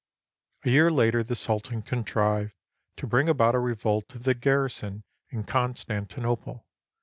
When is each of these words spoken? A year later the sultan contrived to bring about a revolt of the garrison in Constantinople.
A 0.63 0.71
year 0.71 0.89
later 0.89 1.21
the 1.21 1.35
sultan 1.35 1.83
contrived 1.83 2.53
to 2.97 3.05
bring 3.05 3.29
about 3.29 3.53
a 3.53 3.59
revolt 3.59 4.15
of 4.15 4.23
the 4.23 4.33
garrison 4.33 5.03
in 5.29 5.43
Constantinople. 5.43 6.65